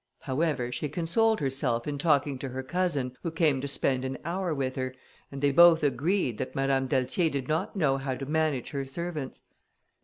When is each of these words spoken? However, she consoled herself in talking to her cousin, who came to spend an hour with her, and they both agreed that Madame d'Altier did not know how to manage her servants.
However, 0.21 0.71
she 0.71 0.89
consoled 0.89 1.39
herself 1.39 1.85
in 1.87 1.99
talking 1.99 2.39
to 2.39 2.49
her 2.49 2.63
cousin, 2.63 3.15
who 3.21 3.29
came 3.29 3.61
to 3.61 3.67
spend 3.67 4.03
an 4.03 4.17
hour 4.25 4.51
with 4.51 4.73
her, 4.75 4.95
and 5.31 5.43
they 5.43 5.51
both 5.51 5.83
agreed 5.83 6.39
that 6.39 6.55
Madame 6.55 6.87
d'Altier 6.87 7.29
did 7.29 7.47
not 7.47 7.75
know 7.75 7.97
how 7.97 8.15
to 8.15 8.25
manage 8.25 8.71
her 8.71 8.83
servants. 8.83 9.43